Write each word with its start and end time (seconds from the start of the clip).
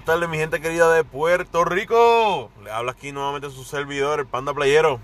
Buenas 0.00 0.14
tardes, 0.14 0.30
mi 0.30 0.38
gente 0.38 0.62
querida 0.62 0.90
de 0.94 1.04
Puerto 1.04 1.62
Rico. 1.62 2.50
Le 2.64 2.70
habla 2.70 2.92
aquí 2.92 3.12
nuevamente 3.12 3.50
su 3.50 3.64
servidor, 3.64 4.20
el 4.20 4.26
Panda 4.26 4.54
Playero. 4.54 4.98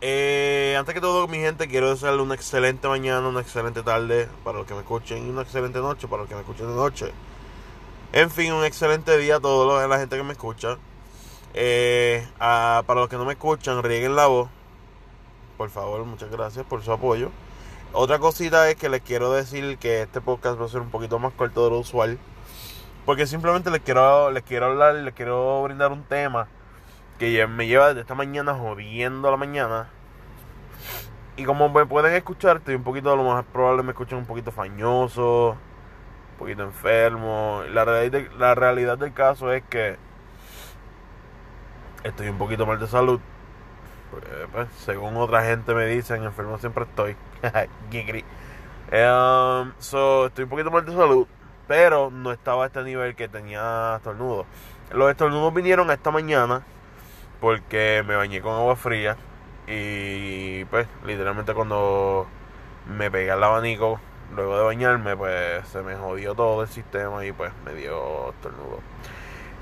Eh, 0.00 0.74
antes 0.76 0.96
que 0.96 1.00
todo, 1.00 1.28
mi 1.28 1.38
gente, 1.38 1.68
quiero 1.68 1.90
desearle 1.90 2.22
una 2.22 2.34
excelente 2.34 2.88
mañana, 2.88 3.28
una 3.28 3.40
excelente 3.40 3.84
tarde 3.84 4.28
para 4.42 4.58
los 4.58 4.66
que 4.66 4.74
me 4.74 4.80
escuchen 4.80 5.24
y 5.24 5.30
una 5.30 5.42
excelente 5.42 5.78
noche 5.78 6.08
para 6.08 6.22
los 6.22 6.28
que 6.28 6.34
me 6.34 6.40
escuchen 6.40 6.66
de 6.66 6.74
noche. 6.74 7.12
En 8.12 8.32
fin, 8.32 8.52
un 8.52 8.64
excelente 8.64 9.16
día 9.16 9.36
a 9.36 9.40
toda 9.40 9.86
la 9.86 9.98
gente 10.00 10.16
que 10.16 10.24
me 10.24 10.32
escucha. 10.32 10.76
Eh, 11.54 12.26
para 12.36 12.94
los 12.96 13.08
que 13.08 13.18
no 13.18 13.24
me 13.24 13.34
escuchan, 13.34 13.80
rieguen 13.80 14.16
la 14.16 14.26
voz. 14.26 14.48
Por 15.56 15.70
favor, 15.70 16.04
muchas 16.04 16.32
gracias 16.32 16.66
por 16.66 16.82
su 16.82 16.90
apoyo. 16.90 17.30
Otra 17.92 18.18
cosita 18.18 18.68
es 18.68 18.74
que 18.74 18.88
les 18.88 19.02
quiero 19.02 19.30
decir 19.30 19.78
que 19.78 20.02
este 20.02 20.20
podcast 20.20 20.60
va 20.60 20.64
a 20.64 20.68
ser 20.68 20.80
un 20.80 20.90
poquito 20.90 21.20
más 21.20 21.32
corto 21.32 21.62
de 21.62 21.70
lo 21.70 21.78
usual. 21.78 22.18
Porque 23.04 23.26
simplemente 23.26 23.70
les 23.70 23.80
quiero, 23.80 24.30
les 24.30 24.42
quiero 24.44 24.66
hablar, 24.66 24.94
les 24.94 25.14
quiero 25.14 25.62
brindar 25.64 25.90
un 25.90 26.04
tema 26.04 26.46
que 27.18 27.46
me 27.46 27.66
lleva 27.66 27.88
desde 27.88 28.02
esta 28.02 28.14
mañana 28.14 28.54
jodiendo 28.54 29.28
a 29.28 29.30
la 29.32 29.36
mañana. 29.36 29.88
Y 31.36 31.44
como 31.44 31.72
pueden 31.88 32.14
escuchar, 32.14 32.58
estoy 32.58 32.74
un 32.74 32.84
poquito, 32.84 33.16
lo 33.16 33.24
más 33.24 33.44
probable 33.46 33.82
me 33.82 33.92
escuchen 33.92 34.18
un 34.18 34.26
poquito 34.26 34.52
fañoso, 34.52 35.56
un 36.32 36.38
poquito 36.38 36.62
enfermo. 36.62 37.62
La 37.72 37.84
realidad, 37.84 38.20
la 38.38 38.54
realidad 38.54 38.98
del 38.98 39.12
caso 39.12 39.52
es 39.52 39.62
que 39.64 39.96
estoy 42.04 42.28
un 42.28 42.38
poquito 42.38 42.66
mal 42.66 42.78
de 42.78 42.86
salud. 42.86 43.20
Porque, 44.10 44.28
pues, 44.52 44.68
según 44.84 45.16
otra 45.16 45.42
gente 45.44 45.74
me 45.74 45.86
dicen, 45.86 46.22
enfermo 46.22 46.58
siempre 46.58 46.84
estoy. 46.84 47.16
Um, 48.92 49.72
so, 49.78 50.26
estoy 50.26 50.44
un 50.44 50.50
poquito 50.50 50.70
mal 50.70 50.84
de 50.84 50.92
salud, 50.92 51.26
pero 51.66 52.10
no 52.10 52.32
estaba 52.32 52.64
a 52.64 52.66
este 52.66 52.82
nivel 52.82 53.14
que 53.14 53.28
tenía 53.28 53.96
estornudos. 53.96 54.46
Los 54.90 55.10
estornudos 55.10 55.54
vinieron 55.54 55.90
esta 55.90 56.10
mañana 56.10 56.62
porque 57.40 58.04
me 58.06 58.14
bañé 58.14 58.40
con 58.40 58.54
agua 58.54 58.76
fría 58.76 59.16
y 59.66 60.64
pues 60.66 60.86
literalmente 61.04 61.54
cuando 61.54 62.26
me 62.86 63.10
pegué 63.10 63.30
al 63.30 63.42
abanico 63.42 64.00
luego 64.34 64.56
de 64.56 64.64
bañarme 64.64 65.16
pues 65.16 65.66
se 65.68 65.82
me 65.82 65.94
jodió 65.96 66.34
todo 66.34 66.62
el 66.62 66.68
sistema 66.68 67.24
y 67.24 67.32
pues 67.32 67.52
me 67.64 67.74
dio 67.74 68.30
estornudo. 68.30 68.80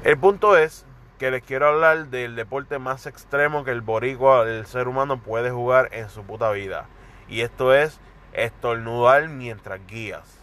El 0.03 0.19
punto 0.19 0.57
es 0.57 0.87
que 1.19 1.31
les 1.31 1.43
quiero 1.43 1.69
hablar 1.69 2.07
del 2.07 2.35
deporte 2.35 2.79
más 2.79 3.07
extremo 3.07 3.63
que 3.63 3.73
el 3.73 3.83
boricua, 3.83 4.49
el 4.49 4.65
ser 4.65 4.89
humano 4.89 5.19
puede 5.21 5.51
jugar 5.51 5.91
en 5.93 6.09
su 6.09 6.23
puta 6.23 6.51
vida. 6.51 6.87
Y 7.29 7.43
esto 7.43 7.75
es 7.75 8.01
estornudar 8.33 9.29
mientras 9.29 9.87
guías. 9.87 10.40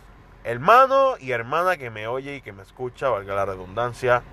Hermano 0.47 1.17
y 1.19 1.31
hermana 1.31 1.75
que 1.75 1.89
me 1.89 2.07
oye 2.07 2.37
y 2.37 2.41
que 2.41 2.53
me 2.53 2.63
escucha, 2.63 3.09
valga 3.09 3.35
la 3.35 3.45
redundancia. 3.47 4.23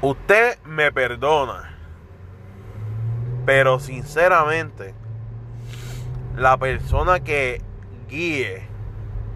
Usted 0.00 0.58
me 0.64 0.90
perdona. 0.90 1.78
Pero 3.46 3.78
sinceramente, 3.78 4.92
la 6.34 6.56
persona 6.56 7.20
que 7.20 7.62
guíe 8.08 8.66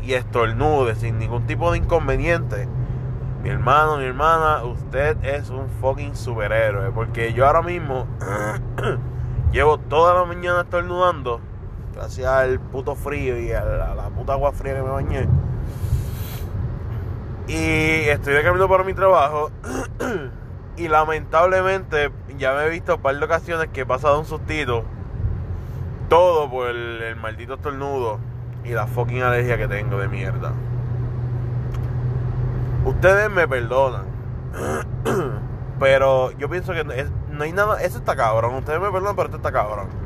y 0.02 0.14
estornude 0.14 0.96
sin 0.96 1.16
ningún 1.20 1.46
tipo 1.46 1.70
de 1.70 1.78
inconveniente, 1.78 2.66
mi 3.40 3.50
hermano, 3.50 3.98
mi 3.98 4.04
hermana, 4.04 4.64
usted 4.64 5.16
es 5.24 5.48
un 5.50 5.68
fucking 5.80 6.16
superhéroe. 6.16 6.90
Porque 6.90 7.32
yo 7.34 7.46
ahora 7.46 7.62
mismo 7.62 8.08
llevo 9.52 9.78
toda 9.78 10.12
la 10.12 10.24
mañana 10.24 10.62
estornudando. 10.62 11.53
Gracias 11.94 12.26
al 12.26 12.58
puto 12.58 12.96
frío 12.96 13.38
y 13.38 13.52
a 13.52 13.64
la, 13.64 14.08
puta 14.08 14.32
agua 14.32 14.52
fría 14.52 14.74
que 14.74 14.82
me 14.82 14.90
bañé. 14.90 15.28
Y 17.46 18.08
estoy 18.08 18.34
de 18.34 18.42
camino 18.42 18.68
para 18.68 18.82
mi 18.82 18.94
trabajo. 18.94 19.50
y 20.76 20.88
lamentablemente 20.88 22.10
ya 22.36 22.52
me 22.54 22.64
he 22.64 22.70
visto 22.70 22.96
un 22.96 23.02
par 23.02 23.16
de 23.16 23.24
ocasiones 23.24 23.68
que 23.68 23.82
he 23.82 23.86
pasado 23.86 24.18
un 24.18 24.26
sustito. 24.26 24.84
Todo 26.08 26.50
por 26.50 26.68
el, 26.68 27.00
el 27.00 27.16
maldito 27.16 27.54
estornudo 27.54 28.18
y 28.64 28.70
la 28.70 28.86
fucking 28.86 29.22
alergia 29.22 29.56
que 29.56 29.68
tengo 29.68 29.98
de 29.98 30.08
mierda. 30.08 30.52
Ustedes 32.84 33.30
me 33.30 33.46
perdonan. 33.46 34.04
pero 35.78 36.32
yo 36.32 36.48
pienso 36.48 36.72
que 36.72 36.84
no 36.84 37.44
hay 37.44 37.52
nada. 37.52 37.80
Eso 37.82 37.98
está 37.98 38.16
cabrón. 38.16 38.54
Ustedes 38.56 38.80
me 38.80 38.90
perdonan, 38.90 39.14
pero 39.14 39.26
esto 39.26 39.36
está 39.36 39.52
cabrón. 39.52 40.03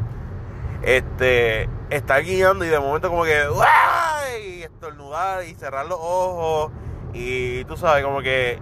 Este. 0.82 1.68
Estar 1.90 2.22
guiando 2.22 2.64
y 2.64 2.68
de 2.68 2.78
momento 2.78 3.08
como 3.08 3.24
que. 3.24 3.44
¡Ay! 3.64 4.62
Estornudar 4.62 5.44
y 5.44 5.54
cerrar 5.54 5.86
los 5.86 5.98
ojos. 6.00 6.72
Y 7.12 7.64
tú 7.64 7.76
sabes, 7.76 8.04
como 8.04 8.20
que. 8.20 8.60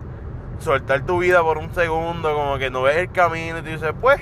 Soltar 0.59 1.05
tu 1.05 1.19
vida 1.19 1.43
por 1.43 1.59
un 1.59 1.75
segundo. 1.75 2.35
Como 2.35 2.59
que 2.59 2.71
no 2.71 2.83
ves 2.83 2.97
el 2.97 3.13
camino 3.13 3.59
y 3.59 3.63
tú 3.63 3.69
dices, 3.69 3.93
pues. 4.01 4.21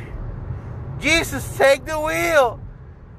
Jesus, 1.00 1.44
take 1.56 1.80
the 1.80 1.94
wheel. 1.94 2.56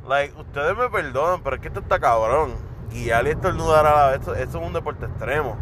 Like, 0.07 0.39
ustedes 0.39 0.77
me 0.77 0.89
perdonan, 0.89 1.41
pero 1.43 1.55
es 1.55 1.61
que 1.61 1.67
esto 1.67 1.79
está 1.79 1.99
cabrón. 1.99 2.55
Guiar 2.91 3.25
y 3.27 3.31
estornudar 3.31 3.85
a 3.85 3.95
la 3.95 4.11
vez. 4.11 4.21
Eso, 4.21 4.35
eso 4.35 4.59
es 4.59 4.67
un 4.67 4.73
deporte 4.73 5.05
extremo. 5.05 5.57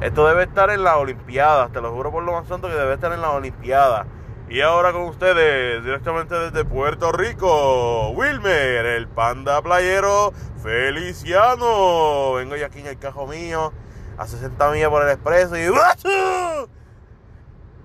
Esto 0.00 0.26
debe 0.26 0.42
estar 0.42 0.70
en 0.70 0.82
las 0.82 0.96
Olimpiadas, 0.96 1.72
te 1.72 1.80
lo 1.80 1.92
juro 1.92 2.10
por 2.10 2.22
lo 2.22 2.32
más 2.32 2.48
santo 2.48 2.68
que 2.68 2.74
debe 2.74 2.94
estar 2.94 3.12
en 3.12 3.22
las 3.22 3.30
Olimpiadas. 3.30 4.06
Y 4.48 4.60
ahora 4.60 4.92
con 4.92 5.02
ustedes, 5.02 5.82
directamente 5.82 6.34
desde 6.34 6.64
Puerto 6.64 7.12
Rico, 7.12 8.10
Wilmer, 8.10 8.84
el 8.84 9.08
panda 9.08 9.62
playero 9.62 10.32
Feliciano. 10.62 12.34
Vengo 12.34 12.54
yo 12.54 12.66
aquí 12.66 12.80
en 12.80 12.88
el 12.88 12.98
cajo 12.98 13.26
mío, 13.26 13.72
a 14.18 14.26
60 14.26 14.70
millas 14.70 14.90
por 14.90 15.02
el 15.02 15.10
expreso 15.10 15.56
y... 15.56 15.62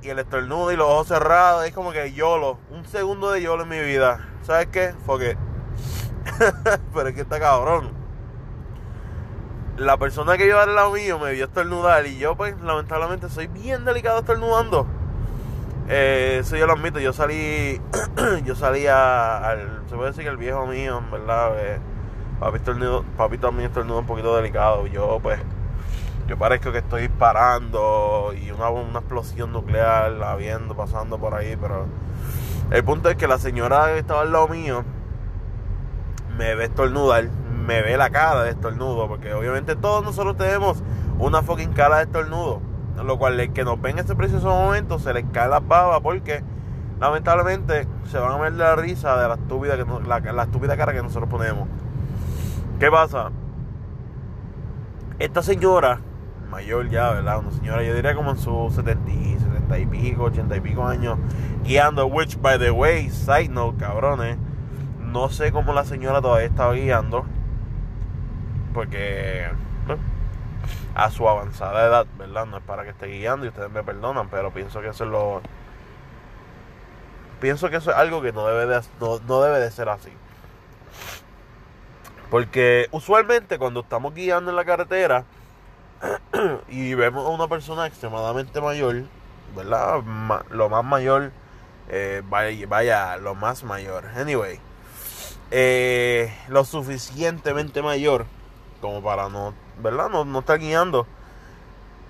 Y 0.02 0.10
el 0.10 0.20
estornudo 0.20 0.72
y 0.72 0.78
los 0.78 0.88
ojos 0.88 1.08
cerrados, 1.08 1.66
es 1.66 1.74
como 1.74 1.92
que 1.92 2.14
YOLO, 2.14 2.58
un 2.72 2.86
segundo 2.86 3.32
de 3.32 3.42
YOLO 3.42 3.64
en 3.64 3.70
mi 3.70 3.80
vida. 3.80 4.30
¿Sabes 4.44 4.68
qué? 4.68 4.90
It. 4.90 5.38
Pero 6.94 7.10
es 7.10 7.16
que 7.16 7.22
está 7.22 7.40
cabrón 7.40 8.00
la 9.80 9.96
persona 9.98 10.38
que 10.38 10.46
iba 10.46 10.62
al 10.62 10.76
lado 10.76 10.92
mío 10.92 11.20
me 11.20 11.32
vio 11.32 11.46
estornudar 11.46 12.06
y 12.06 12.18
yo 12.18 12.36
pues 12.36 12.60
lamentablemente 12.62 13.30
soy 13.30 13.48
bien 13.48 13.86
delicado 13.86 14.20
estornudando. 14.20 14.86
Eh, 15.92 16.38
eso 16.42 16.56
yo 16.56 16.68
lo 16.68 16.74
admito, 16.74 17.00
yo 17.00 17.14
salí, 17.14 17.82
yo 18.46 18.56
salí 18.56 18.86
a- 18.88 19.38
al, 19.50 19.82
se 19.90 19.96
puede 19.96 20.10
decir 20.12 20.24
que 20.24 20.30
el 20.30 20.38
viejo 20.38 20.68
mío, 20.68 21.00
en 21.00 21.10
verdad, 21.12 21.52
eh, 21.60 21.80
papi, 22.40 22.58
estornudo, 22.58 23.04
papi 23.18 23.38
también 23.40 23.70
estornuda 23.70 24.00
un 24.00 24.06
poquito 24.06 24.36
delicado. 24.36 24.86
Yo 24.88 25.20
pues, 25.22 25.40
yo 26.28 26.38
parezco 26.38 26.72
que 26.72 26.78
estoy 26.80 27.04
disparando 27.08 28.34
y 28.40 28.52
una, 28.52 28.70
una 28.70 29.00
explosión 29.00 29.52
nuclear 29.52 30.22
habiendo, 30.24 30.76
pasando 30.76 31.18
por 31.18 31.34
ahí, 31.34 31.58
pero 31.60 31.88
el 32.72 32.84
punto 32.84 33.10
es 33.10 33.16
que 33.16 33.28
la 33.28 33.40
señora 33.40 33.88
que 33.88 34.00
estaba 34.00 34.22
al 34.22 34.32
lado 34.32 34.48
mío 34.48 34.84
me 36.38 36.56
ve 36.56 36.66
estornudar, 36.66 37.30
me 37.66 37.82
ve 37.82 37.98
la 37.98 38.10
cara 38.10 38.44
de 38.44 38.52
estornudo, 38.52 39.08
porque 39.08 39.34
obviamente 39.34 39.76
todos 39.76 40.04
nosotros 40.04 40.38
tenemos 40.38 40.82
una 41.18 41.42
fucking 41.42 41.74
cara 41.74 41.98
de 41.98 42.04
estornudo, 42.04 42.62
lo 43.04 43.18
cual 43.18 43.40
el 43.40 43.54
que 43.54 43.64
nos 43.64 43.82
ve 43.82 43.92
en 43.92 44.00
ese 44.00 44.16
precioso 44.16 44.50
momento 44.50 45.00
se 45.00 45.14
les 45.14 45.26
cae 45.32 45.48
la 45.48 45.60
baba 45.60 46.02
porque 46.02 46.44
lamentablemente 47.00 47.88
se 48.06 48.18
van 48.20 48.34
a 48.34 48.38
ver 48.38 48.54
la 48.54 48.76
risa 48.76 49.16
de 49.22 49.28
la 49.28 49.36
estúpida, 49.36 49.78
que 49.78 50.34
la, 50.34 50.44
estúpida 50.44 50.76
cara 50.78 50.94
que 50.94 51.02
nosotros 51.02 51.30
ponemos. 51.30 51.68
¿Qué 52.80 52.90
pasa? 52.92 53.32
Esta 55.18 55.42
señora, 55.42 56.00
mayor 56.50 56.90
ya, 56.90 57.12
¿verdad? 57.12 57.40
Una 57.40 57.52
señora, 57.52 57.84
yo 57.84 57.94
diría 57.94 58.16
como 58.16 58.32
en 58.32 58.38
sus 58.38 58.74
70, 58.74 59.12
y- 59.12 59.38
70 59.40 59.80
y 59.80 59.86
pico, 59.86 60.24
80 60.24 60.58
y 60.58 60.60
pico 60.62 60.86
años, 60.86 61.18
guiando, 61.64 62.06
which 62.08 62.40
by 62.42 62.58
the 62.58 62.72
way, 62.72 63.10
side 63.10 63.50
note, 63.50 63.78
cabrones, 63.78 64.38
no 65.00 65.30
sé 65.30 65.52
cómo 65.52 65.74
la 65.74 65.84
señora 65.86 66.22
todavía 66.22 66.48
estaba 66.48 66.74
guiando. 66.74 67.26
Porque 68.74 69.48
a 71.04 71.12
su 71.12 71.28
avanzada 71.30 71.86
edad, 71.88 72.08
¿verdad? 72.18 72.46
No 72.46 72.58
es 72.58 72.64
para 72.64 72.84
que 72.84 72.90
esté 72.92 73.08
guiando 73.08 73.46
y 73.46 73.50
ustedes 73.50 73.72
me 73.72 73.84
perdonan, 73.84 74.30
pero 74.30 74.52
pienso 74.54 74.82
que 74.82 74.90
eso 74.90 75.04
es 75.06 75.10
lo. 75.10 75.42
Pienso 77.42 77.70
que 77.70 77.78
eso 77.78 77.92
es 77.92 77.98
algo 77.98 78.22
que 78.22 78.34
no 78.34 78.46
debe 78.48 78.66
de, 78.66 78.82
no, 79.00 79.20
no 79.28 79.42
debe 79.42 79.60
de 79.60 79.72
ser 79.72 79.90
así. 79.90 80.12
Porque 82.30 82.88
usualmente 82.92 83.58
cuando 83.58 83.80
estamos 83.82 84.14
guiando 84.14 84.52
en 84.52 84.56
la 84.56 84.66
carretera 84.66 85.26
y 86.68 86.94
vemos 86.94 87.26
a 87.26 87.30
una 87.30 87.48
persona 87.48 87.88
extremadamente 87.88 88.62
mayor, 88.62 89.04
¿verdad? 89.56 90.02
Lo 90.52 90.70
más 90.70 90.84
mayor 90.86 91.32
Eh, 91.92 92.22
vaya, 92.30 92.68
vaya, 92.68 93.18
lo 93.18 93.36
más 93.36 93.64
mayor. 93.64 94.06
Anyway, 94.16 94.60
eh, 95.52 96.34
lo 96.48 96.64
suficientemente 96.66 97.82
mayor 97.82 98.28
como 98.82 99.02
para 99.04 99.30
no, 99.30 99.54
¿verdad? 99.82 100.10
No, 100.10 100.26
no 100.26 100.40
estar 100.40 100.60
guiando. 100.60 101.08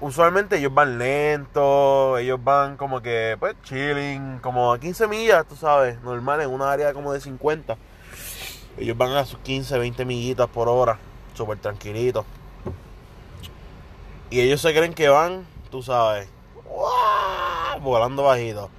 Usualmente 0.02 0.58
ellos 0.58 0.74
van 0.74 0.98
lentos, 0.98 2.20
ellos 2.20 2.40
van 2.42 2.78
como 2.78 3.02
que, 3.02 3.36
pues, 3.40 3.56
chilling, 3.64 4.40
como 4.40 4.72
a 4.72 4.80
15 4.80 5.08
millas, 5.08 5.46
tú 5.46 5.56
sabes, 5.56 6.02
normal, 6.02 6.42
en 6.42 6.50
una 6.50 6.72
área 6.72 6.94
como 6.94 7.12
de 7.12 7.20
50. 7.20 7.78
Ellos 8.78 8.98
van 8.98 9.12
a 9.12 9.26
sus 9.26 9.40
15, 9.40 9.78
20 9.78 10.06
millitas 10.06 10.48
por 10.48 10.70
hora, 10.70 10.98
súper 11.34 11.58
tranquilitos. 11.60 12.26
Y 14.30 14.40
ellos 14.40 14.62
se 14.62 14.74
creen 14.74 14.94
que 14.94 15.10
van, 15.10 15.46
tú 15.70 15.84
sabes, 15.84 16.30
volando 17.82 18.24
bajito. 18.24 18.70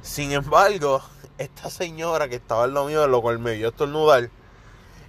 Sin 0.00 0.32
embargo, 0.32 1.02
esta 1.38 1.68
señora 1.68 2.28
que 2.28 2.36
estaba 2.36 2.64
en 2.64 2.74
lo 2.74 2.86
mío, 2.86 3.06
lo 3.06 3.20
cual 3.20 3.38
me 3.38 3.54
vio 3.54 3.68
estornudar, 3.68 4.30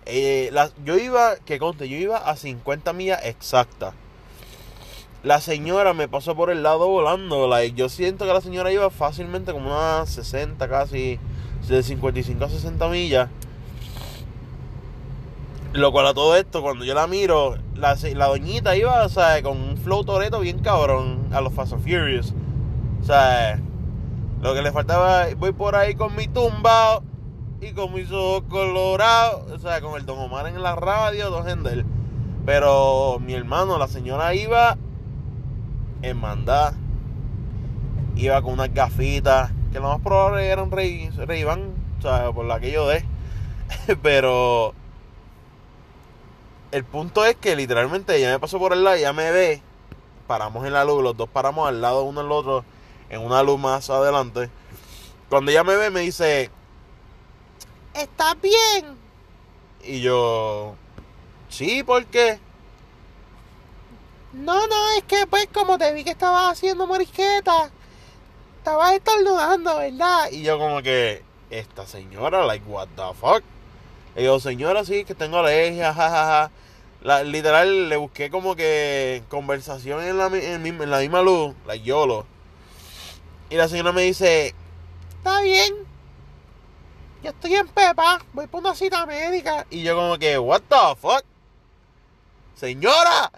eh, 0.05 0.51
yo 0.83 0.97
iba, 0.97 1.35
que 1.37 1.57
conte, 1.57 1.89
yo 1.89 1.97
iba 1.97 2.17
a 2.17 2.35
50 2.35 2.93
millas 2.93 3.25
exactas. 3.25 3.93
La 5.23 5.41
señora 5.41 5.93
me 5.93 6.07
pasó 6.07 6.35
por 6.35 6.51
el 6.51 6.61
lado 6.61 6.87
volando. 6.87 7.49
yo 7.69 7.89
siento 7.89 8.25
que 8.25 8.33
la 8.33 8.41
señora 8.41 8.71
iba 8.71 8.89
fácilmente 8.91 9.51
como 9.51 9.71
unas 9.71 10.09
60 10.11 10.67
casi, 10.69 11.19
de 11.67 11.81
55 11.81 12.45
a 12.45 12.49
60 12.49 12.87
millas. 12.89 13.29
Lo 15.73 15.91
cual 15.91 16.07
a 16.07 16.13
todo 16.13 16.37
esto, 16.37 16.61
cuando 16.61 16.85
yo 16.85 16.93
la 16.93 17.07
miro, 17.07 17.57
la, 17.73 17.97
la 18.13 18.27
doñita 18.27 18.77
iba, 18.77 19.05
o 19.05 19.43
con 19.43 19.59
un 19.59 19.77
flow 19.77 20.05
toreto 20.05 20.39
bien 20.39 20.59
cabrón 20.59 21.27
a 21.33 21.41
los 21.41 21.53
Fast 21.53 21.73
and 21.73 21.83
Furious. 21.83 22.33
O 23.01 24.43
lo 24.43 24.53
que 24.53 24.61
le 24.61 24.71
faltaba, 24.71 25.25
voy 25.37 25.53
por 25.53 25.75
ahí 25.75 25.95
con 25.95 26.15
mi 26.15 26.27
tumbao 26.27 27.03
y 27.61 27.71
con 27.71 27.93
mis 27.93 28.11
ojos 28.11 28.43
colorados, 28.49 29.49
o 29.51 29.59
sea, 29.59 29.81
con 29.81 29.99
el 29.99 30.05
Don 30.05 30.19
Omar 30.19 30.47
en 30.47 30.61
la 30.61 30.75
radio, 30.75 31.29
Don 31.29 31.47
Hendel. 31.47 31.85
Pero 32.45 33.17
mi 33.19 33.33
hermano, 33.33 33.77
la 33.77 33.87
señora 33.87 34.35
iba 34.35 34.77
en 36.01 36.17
mandar, 36.17 36.73
iba 38.15 38.41
con 38.41 38.53
unas 38.53 38.73
gafitas, 38.73 39.51
que 39.71 39.79
lo 39.79 39.89
más 39.89 40.01
probable 40.01 40.47
eran 40.47 40.69
Rey, 40.71 41.09
Rey 41.09 41.43
o 41.43 42.01
sea, 42.01 42.31
por 42.31 42.45
la 42.45 42.59
que 42.59 42.71
yo 42.71 42.87
de. 42.87 43.03
Pero 44.03 44.73
el 46.71 46.83
punto 46.83 47.25
es 47.25 47.35
que 47.35 47.55
literalmente 47.55 48.15
ella 48.15 48.31
me 48.31 48.39
pasó 48.39 48.59
por 48.59 48.73
el 48.73 48.83
lado, 48.83 48.97
ella 48.97 49.13
me 49.13 49.31
ve, 49.31 49.61
paramos 50.27 50.65
en 50.65 50.73
la 50.73 50.85
luz, 50.85 51.01
los 51.01 51.17
dos 51.17 51.29
paramos 51.29 51.67
al 51.67 51.81
lado 51.81 52.03
uno 52.03 52.21
del 52.21 52.31
otro, 52.31 52.65
en 53.09 53.21
una 53.21 53.41
luz 53.41 53.59
más 53.59 53.89
adelante. 53.89 54.49
Cuando 55.29 55.51
ella 55.51 55.63
me 55.63 55.75
ve, 55.77 55.89
me 55.89 56.01
dice, 56.01 56.51
¿estás 57.95 58.39
bien? 58.41 58.97
Y 59.83 60.01
yo, 60.01 60.75
sí, 61.49 61.83
¿por 61.83 62.05
qué? 62.05 62.39
No, 64.33 64.67
no, 64.67 64.91
es 64.97 65.03
que 65.03 65.25
pues 65.27 65.47
como 65.53 65.77
te 65.77 65.93
vi 65.93 66.03
que 66.03 66.09
estabas 66.11 66.51
haciendo 66.51 66.87
morisqueta, 66.87 67.71
estabas 68.57 68.93
estornudando, 68.93 69.77
¿verdad? 69.77 70.29
Y 70.31 70.43
yo 70.43 70.57
como 70.59 70.81
que, 70.81 71.23
esta 71.49 71.85
señora, 71.87 72.45
like, 72.45 72.65
what 72.67 72.87
the 72.95 73.13
fuck? 73.19 73.43
Y 74.17 74.23
yo, 74.23 74.39
señora, 74.39 74.83
sí, 74.83 75.05
que 75.05 75.15
tengo 75.15 75.37
alergia, 75.37 75.93
jajaja. 75.93 76.51
La, 77.01 77.23
literal, 77.23 77.87
le 77.89 77.97
busqué 77.97 78.29
como 78.31 78.55
que 78.55 79.23
conversación 79.29 80.03
en 80.03 80.17
la, 80.17 80.27
en, 80.27 80.89
la 80.89 80.99
misma 80.99 81.21
luz, 81.21 81.53
la 81.67 81.75
YOLO. 81.75 82.25
Y 83.49 83.55
la 83.55 83.67
señora 83.67 83.91
me 83.91 84.01
dice, 84.01 84.55
está 85.17 85.41
bien, 85.41 85.84
yo 87.25 87.31
estoy 87.31 87.55
en 87.55 87.67
Pepa, 87.67 88.19
voy 88.33 88.45
por 88.45 88.61
una 88.61 88.75
cita 88.75 89.03
médica. 89.07 89.65
Y 89.71 89.81
yo 89.81 89.95
como 89.95 90.15
que, 90.19 90.37
what 90.37 90.61
the 90.69 90.95
fuck? 91.01 91.23
Señora, 92.53 93.31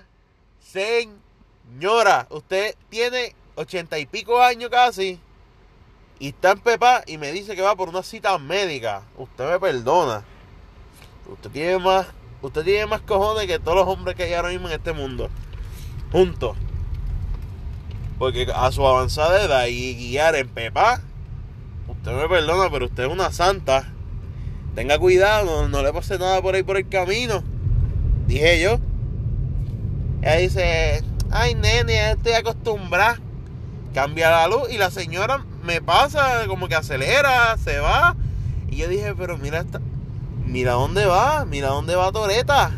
señora, 0.59 2.27
usted 2.29 2.75
tiene 2.89 3.33
ochenta 3.55 3.97
y 3.97 4.05
pico 4.05 4.41
años 4.41 4.69
casi. 4.69 5.21
Y 6.19 6.29
está 6.29 6.51
en 6.51 6.59
Pepa 6.59 7.03
y 7.07 7.17
me 7.17 7.31
dice 7.31 7.55
que 7.55 7.61
va 7.61 7.77
por 7.77 7.87
una 7.87 8.03
cita 8.03 8.37
médica. 8.37 9.03
Usted 9.17 9.49
me 9.49 9.57
perdona. 9.57 10.25
Usted 11.29 11.49
tiene 11.51 11.77
más 11.79 12.07
Usted 12.41 12.63
tiene 12.63 12.85
más 12.85 13.01
cojones 13.01 13.47
que 13.47 13.57
todos 13.57 13.77
los 13.77 13.87
hombres 13.87 14.15
que 14.15 14.23
hay 14.23 14.33
ahora 14.33 14.49
mismo 14.49 14.67
en 14.67 14.73
este 14.75 14.93
mundo. 14.93 15.29
Juntos. 16.11 16.55
Porque 18.19 18.47
a 18.53 18.71
su 18.71 18.85
avanzada 18.85 19.43
edad 19.43 19.65
y 19.67 19.95
guiar 19.95 20.35
en 20.35 20.47
Pepa, 20.49 21.01
usted 21.87 22.11
me 22.11 22.27
perdona, 22.27 22.69
pero 22.71 22.85
usted 22.85 23.03
es 23.03 23.09
una 23.09 23.31
santa. 23.31 23.93
Tenga 24.75 24.99
cuidado, 24.99 25.67
no, 25.67 25.81
le 25.81 25.91
pase 25.91 26.19
nada 26.19 26.41
por 26.41 26.55
ahí 26.55 26.63
por 26.63 26.77
el 26.77 26.87
camino. 26.87 27.43
Dije 28.27 28.61
yo. 28.61 28.79
Ella 30.21 30.35
dice, 30.35 31.03
ay 31.31 31.55
nene, 31.55 32.11
estoy 32.11 32.33
acostumbrada. 32.33 33.19
Cambia 33.93 34.29
la 34.29 34.47
luz 34.47 34.69
y 34.71 34.77
la 34.77 34.91
señora 34.91 35.45
me 35.63 35.81
pasa, 35.81 36.45
como 36.47 36.67
que 36.67 36.75
acelera, 36.75 37.57
se 37.57 37.79
va. 37.79 38.15
Y 38.69 38.77
yo 38.77 38.87
dije, 38.87 39.15
pero 39.15 39.37
mira 39.37 39.59
esta, 39.59 39.81
mira 40.45 40.73
dónde 40.73 41.05
va, 41.05 41.45
mira 41.45 41.69
dónde 41.69 41.95
va 41.95 42.11
Toreta. 42.11 42.71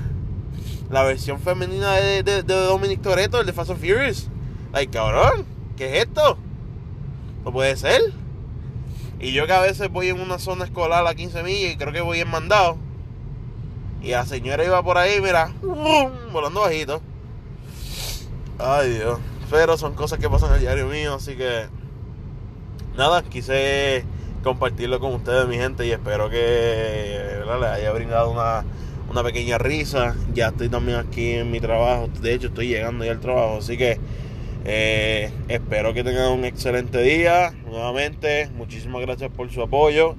La 0.89 1.03
versión 1.03 1.39
femenina 1.39 1.94
de, 1.94 2.23
de, 2.23 2.44
Dominic 2.44 3.01
Toreto, 3.01 3.39
el 3.39 3.45
de 3.45 3.53
Fast 3.53 3.71
and 3.71 3.79
Furious. 3.79 4.27
Ay, 4.73 4.88
cabrón, 4.88 5.45
¿qué 5.77 5.97
es 5.97 6.06
esto? 6.06 6.38
No 7.44 7.51
puede 7.51 7.75
ser. 7.75 8.01
Y 9.19 9.33
yo 9.33 9.45
que 9.45 9.54
a 9.54 9.62
veces 9.62 9.92
voy 9.92 10.10
en 10.10 10.19
una 10.19 10.39
zona 10.39 10.66
escolar 10.66 11.06
a 11.06 11.13
15 11.13 11.44
millas 11.44 11.74
y 11.74 11.77
creo 11.77 11.92
que 11.92 12.01
voy 12.01 12.19
en 12.19 12.30
mandado. 12.30 12.77
Y 14.01 14.12
la 14.12 14.25
señora 14.25 14.63
iba 14.63 14.81
por 14.81 14.98
ahí, 14.98 15.19
mira, 15.21 15.51
volando 16.31 16.62
bajito. 16.62 17.01
Ay 18.57 18.94
Dios. 18.94 19.19
Pero 19.50 19.77
son 19.77 19.94
cosas 19.94 20.19
que 20.19 20.30
pasan 20.30 20.54
el 20.54 20.62
diario 20.62 20.88
mío, 20.88 21.16
así 21.16 21.36
que 21.36 21.66
nada, 22.95 23.24
quise 23.24 24.06
compartirlo 24.44 25.00
con 25.00 25.13
ustedes, 25.16 25.48
mi 25.48 25.57
gente, 25.57 25.86
y 25.86 25.92
espero 25.92 26.30
que 26.30 27.42
les 27.45 27.69
haya 27.69 27.92
brindado 27.92 28.30
una, 28.30 28.63
una 29.10 29.24
pequeña 29.24 29.57
risa. 29.57 30.16
Ya 30.33 30.50
estoy 30.50 30.69
también 30.69 31.00
aquí 31.00 31.31
en 31.33 31.51
mi 31.51 31.60
trabajo, 31.60 32.07
de 32.21 32.36
hecho 32.36 32.48
estoy 32.48 32.68
llegando 32.68 33.04
ya 33.04 33.12
al 33.12 33.19
trabajo, 33.19 33.57
así 33.57 33.75
que 33.75 34.00
eh, 34.65 35.31
espero 35.47 35.94
que 35.94 36.03
tengan 36.03 36.31
un 36.31 36.45
excelente 36.45 37.01
día. 37.01 37.53
Nuevamente, 37.65 38.50
muchísimas 38.56 39.01
gracias 39.01 39.29
por 39.31 39.50
su 39.51 39.61
apoyo. 39.61 40.15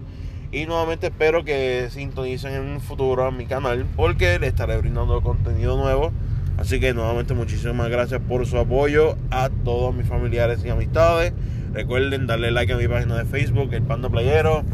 Y 0.52 0.66
nuevamente 0.66 1.09
espero 1.09 1.44
que 1.44 1.88
sintonicen 1.90 2.54
en 2.54 2.62
un 2.62 2.80
futuro 2.80 3.25
a 3.25 3.30
mi 3.30 3.47
canal 3.47 3.87
porque 3.97 4.38
le 4.38 4.49
estaré 4.49 4.76
brindando 4.78 5.23
contenido 5.23 5.76
nuevo. 5.76 6.12
Así 6.59 6.80
que 6.80 6.92
nuevamente 6.92 7.35
muchísimas 7.35 7.88
gracias 7.88 8.20
por 8.20 8.44
su 8.47 8.59
apoyo 8.59 9.16
a 9.30 9.49
todos 9.49 9.94
mis 9.94 10.06
familiares 10.06 10.64
y 10.64 10.68
amistades. 10.68 11.32
Recuerden 11.73 12.26
darle 12.26 12.50
like 12.50 12.73
a 12.73 12.76
mi 12.76 12.88
página 12.88 13.16
de 13.16 13.25
Facebook, 13.25 13.73
El 13.73 13.82
Panda 13.82 14.09
Playero. 14.09 14.64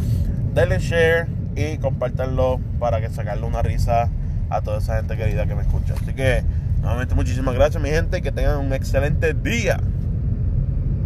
Denle 0.55 0.79
share 0.79 1.29
y 1.55 1.77
compartanlo 1.79 2.59
para 2.79 3.01
que 3.01 3.11
sacarle 3.11 3.47
una 3.47 3.63
risa 3.63 4.11
a 4.49 4.63
toda 4.63 4.79
esa 4.79 4.97
gente 4.97 5.17
querida 5.17 5.47
que 5.47 5.55
me 5.55 5.63
escucha. 5.63 5.95
Así 5.95 6.15
que, 6.15 6.43
nuevamente, 6.81 7.15
muchísimas 7.15 7.55
gracias, 7.55 7.83
mi 7.83 7.91
gente. 7.91 8.23
Que 8.23 8.33
tengan 8.33 8.59
un 8.59 8.73
excelente 8.73 9.35
día. 9.35 9.81